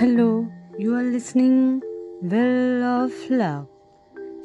Hello 0.00 0.28
you 0.80 0.94
are 0.94 1.02
listening 1.04 1.80
well 2.22 2.82
of 2.82 3.26
love 3.30 3.64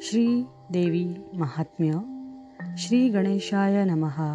Shri 0.02 0.24
Devi 0.70 1.04
Mahatmya 1.34 2.00
Shri 2.78 2.98
गणेशाय 3.08 3.84
नमहा 3.84 4.28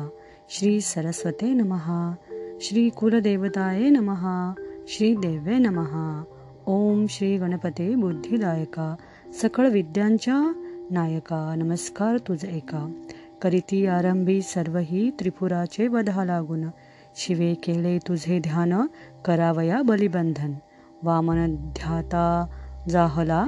श्री 0.49 0.79
सरस्वते 0.81 1.51
नमहा 1.53 1.99
श्री 2.62 2.87
कुलदेवताय 2.89 3.89
नमहा 3.89 4.33
श्री 4.87 5.13
देवे 5.15 5.57
नमहा 5.57 6.23
ओम 6.67 7.05
श्री 7.10 7.38
गणपते 7.38 7.94
बुद्धिदायका 7.96 8.96
सकळ 9.42 9.67
विद्यांच्या 9.67 10.40
नायका 10.92 11.44
नमस्कार 11.56 12.17
तुझ 12.17 12.44
एका 12.46 12.85
करीती 13.42 13.85
आरंभी 13.88 14.42
सर्वही 14.42 15.10
त्रिपुराचे 15.19 15.88
वधा 15.88 16.26
लागून 16.26 16.67
शिवे 17.16 17.53
केले 17.53 17.98
तुझे 18.08 18.40
ध्यान 18.40 18.73
करावया 19.26 19.81
बलिबंधन 19.85 20.53
वामन 21.04 21.55
ध्याता 21.55 22.46
जाहला 22.90 23.46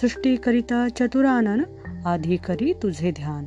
सृष्टीकरिता 0.00 0.88
चतुरानन 0.88 1.62
आधी 2.06 2.36
करी 2.36 2.72
तुझे 2.82 3.10
ध्यान. 3.10 3.44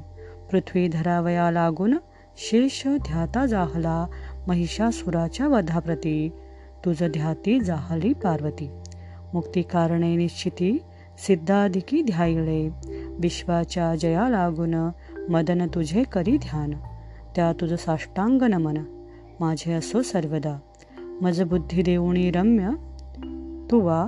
पृथ्वी 0.51 0.87
धरावया 0.87 1.51
लागून 1.51 1.97
शेष 2.37 2.87
ध्याता 2.87 3.45
जाहला 3.45 4.07
महिषासुराच्या 4.47 5.47
वधाप्रती. 5.47 6.29
तुझ 6.85 7.03
ध्याती 7.03 7.59
जाहली 7.59 8.13
पार्वती. 8.13 8.69
मुक्ती 9.33 9.61
कारणे 9.61 10.15
निश्चिती 10.15 10.77
सिद्धाधिकी 11.17 12.01
ध्यायले 12.01 12.69
विश्वाच्या 13.19 13.95
जया 13.95 14.29
लागून 14.29 14.89
मदन 15.29 15.67
तुझे 15.67 16.03
करी 16.03 16.37
ध्यान. 16.37 16.71
त्या 17.35 17.53
तुझ 17.53 17.73
साष्टांग 17.73 18.41
नमन 18.41 18.77
माझे 19.39 19.73
असो 19.73 20.01
सर्वदा. 20.01 20.59
मज 21.21 21.41
बुद्धी 21.41 21.81
देऊणी 21.81 22.31
रम्य 22.31 22.69
तुवा 23.71 24.07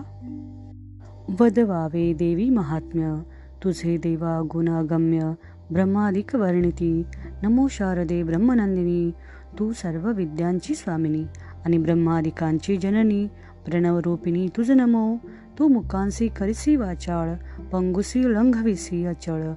वदवावे 1.39 2.13
देवी 2.13 2.49
महात्म्य 2.49 3.21
तुझे 3.63 3.97
देवा 3.97 4.41
गुणागम्य 4.51 5.33
ब्रह्मादिक 5.71 6.35
वर्णिती 6.35 7.03
नमो 7.43 7.67
शारदे 7.67 8.23
ब्रह्मनंदिनी 8.23 9.11
तू 9.59 9.71
सर्व 9.73 10.11
विद्यांची 10.11 10.75
स्वामिनी 10.75 11.23
आणि 11.65 11.77
ब्रह्मादिकांची 11.77 12.77
जननी 12.77 13.27
प्रणवरूपिणी 13.65 14.47
तुझ 14.57 14.71
नमो 14.71 15.17
तू 15.59 15.67
मुकांसी 15.67 16.27
करिसी 16.27 16.75
वाचाळ 16.75 17.33
पंगुसी 17.71 18.33
लंघविसी 18.33 19.05
अचळ 19.05 19.51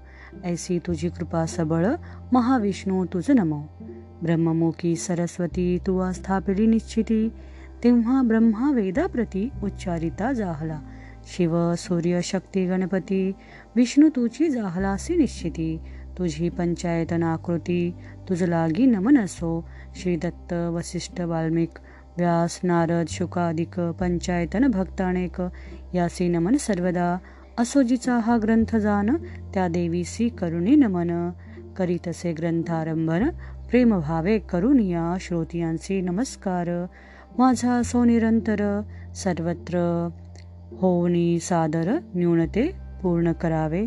ऐसी 0.45 0.79
तुझी 0.79 1.09
कृपा 1.09 1.47
सबळ 1.47 1.87
महाविष्णू 2.33 3.05
तुझ 3.05 3.31
नमो. 3.31 3.63
ब्रह्ममुखी 4.23 4.97
सरस्वती 4.97 5.79
तू 5.87 5.99
आस्थापिली 5.99 6.67
निश्चिती 6.67 7.29
तेव्हा 7.85 8.23
ब्रह्मा 8.23 8.71
वेदाप्रती 8.71 9.51
उच्चारिता 9.63 10.33
जाहला. 10.33 10.81
शिव 11.27 11.75
सूर्य 11.75 12.21
शक्ती 12.23 12.67
गणपती 12.67 13.33
विष्णू 13.77 14.09
तुझी 14.09 14.49
जाहलासी 14.49 15.17
निश्चिती. 15.17 15.79
तुझी 16.19 16.49
पंचायतन 16.49 17.23
आकृती 17.23 17.95
तुझ 18.29 18.43
लागी 18.43 18.87
नमन 18.87 19.19
असो. 19.19 19.69
श्री 19.97 20.17
दत्त 20.17 20.53
वसिष्ठ 20.53 21.21
वाल्मिक 21.21 21.71
व्यास 22.19 22.61
नारद 22.65 23.07
शुकादिक 23.09 23.81
पंचायतन 23.81 24.71
भक्तानेक 24.71 25.43
यासी 25.95 26.29
नमन 26.29 26.57
सर्वदा. 26.57 27.19
असो 27.59 27.83
जिचा 27.83 28.19
हा 28.19 28.39
ग्रंथ 28.43 28.77
जान 28.77 29.17
त्या 29.55 29.69
देवीसी 29.69 30.29
करुणी 30.29 30.77
नमन. 30.77 31.31
करीतसे 31.77 32.33
ग्रंथारंभन 32.33 33.31
प्रेमभावे 33.71 34.39
करुणिया 34.39 35.15
श्रोतियांसी 35.21 36.01
नमस्कार. 36.01 36.87
माझा 37.39 37.73
असो 37.73 38.05
निरंतर 38.05 38.61
सर्वत्र 39.15 39.79
होऊनी 40.81 41.39
सादर 41.41 41.89
न्यूनते 42.15 42.71
पूर्ण 43.03 43.33
करावे. 43.33 43.87